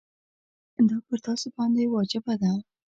دا 0.89 0.97
پر 1.05 1.17
تاسي 1.25 1.47
باندي 1.55 1.83
واجبه 1.93 2.33
ده. 2.41 2.51